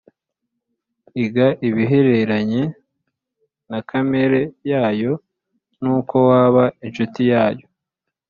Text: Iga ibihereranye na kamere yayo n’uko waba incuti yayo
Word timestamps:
Iga 1.23 1.47
ibihereranye 1.67 2.61
na 3.69 3.79
kamere 3.89 4.39
yayo 4.71 5.13
n’uko 5.81 6.15
waba 6.29 6.63
incuti 6.85 7.21
yayo 7.31 7.65